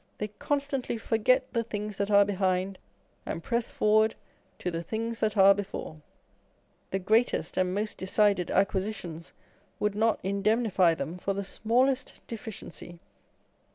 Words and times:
They 0.17 0.29
constantly 0.29 0.97
"forget 0.97 1.53
the 1.53 1.63
things 1.63 1.97
that 1.97 2.09
are 2.09 2.25
behind, 2.25 2.79
and 3.23 3.43
press 3.43 3.69
forward 3.69 4.15
to 4.57 4.71
the 4.71 4.81
things 4.81 5.19
that 5.19 5.37
are 5.37 5.53
before." 5.53 6.01
The 6.89 6.97
greatest 6.97 7.55
and 7.55 7.71
most 7.75 7.99
decided 7.99 8.49
acquisitions 8.49 9.31
would 9.79 9.93
not 9.93 10.19
indemnify 10.23 10.95
them 10.95 11.19
for 11.19 11.33
the 11.35 11.43
smallest 11.43 12.25
deficiency. 12.25 12.97